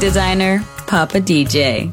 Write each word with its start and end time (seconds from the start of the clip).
Designer, 0.00 0.64
Papa 0.86 1.20
DJ. 1.20 1.92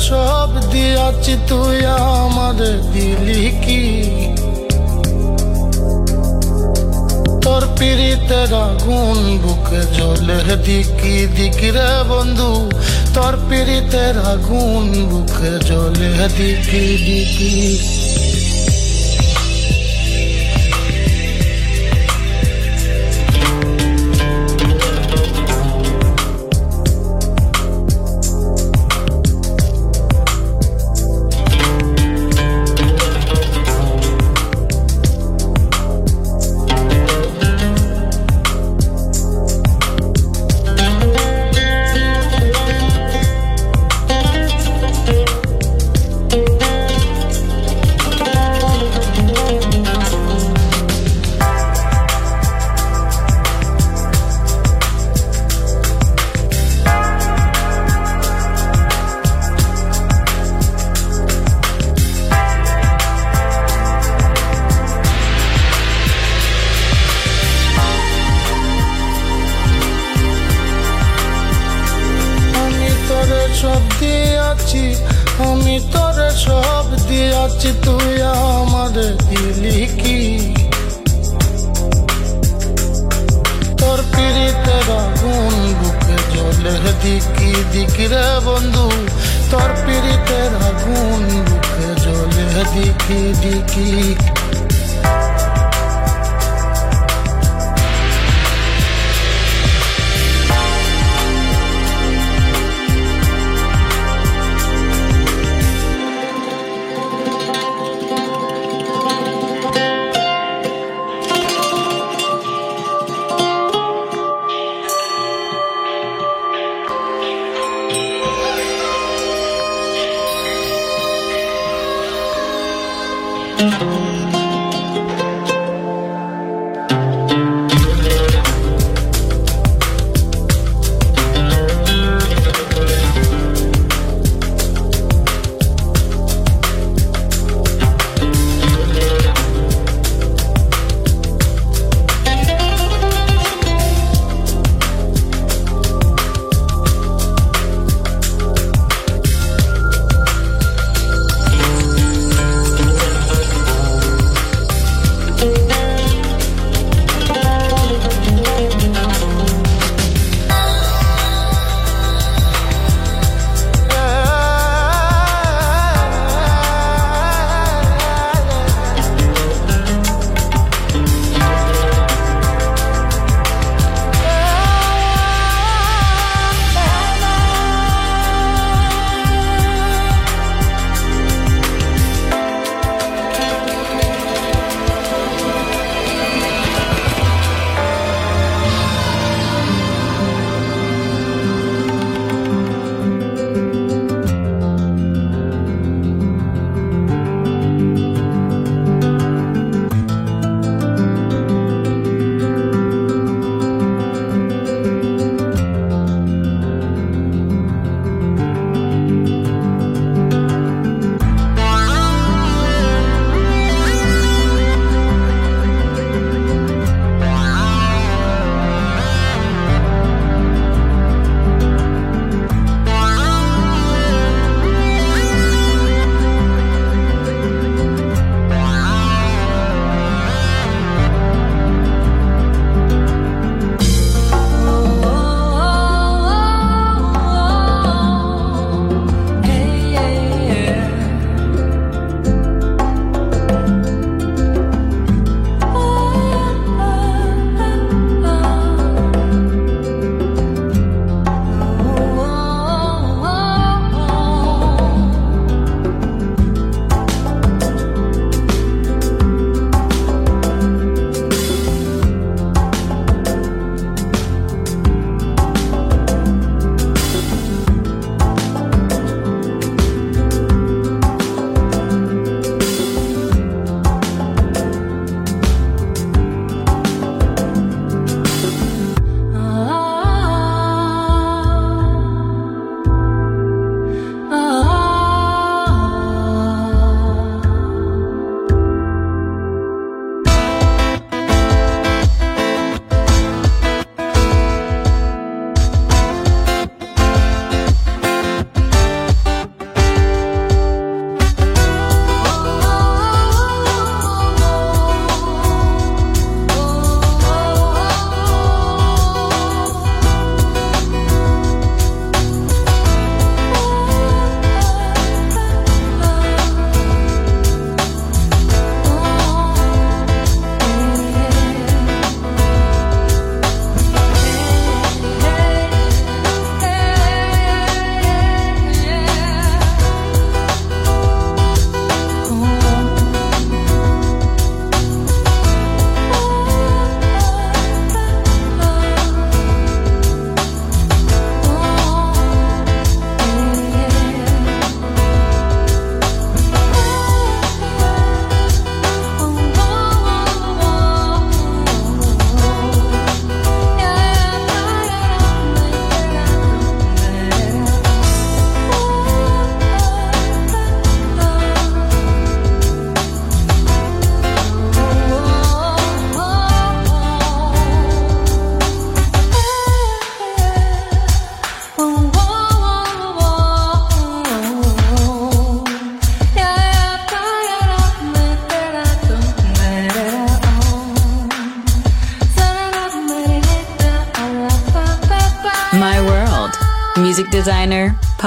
সব 0.00 0.50
দিয়াছি, 0.72 1.36
তুই 1.48 1.86
আমার 1.86 2.58
দিলি 2.92 3.44
কি? 3.64 3.82
তোর 7.42 7.62
পিড়িতে 7.78 8.40
রাগুন 8.54 9.38
বুকে 9.42 9.82
জলে 9.96 10.56
দিকি 10.66 11.26
দিকি 11.36 11.70
রে 11.70 11.90
বন্ধু। 12.08 12.70
তোর 13.14 13.34
পিড়িতে 13.48 14.12
রাগুন 14.12 14.86
বুকে 15.10 15.52
জলে 15.68 16.28
দিকি 16.38 16.84
দিকি। 17.06 18.03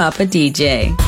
Papa 0.08 0.24
DJ. 0.24 1.07